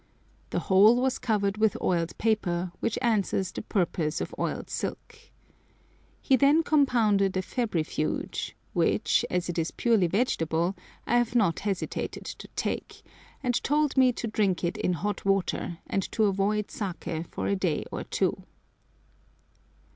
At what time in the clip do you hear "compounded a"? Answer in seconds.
6.63-7.43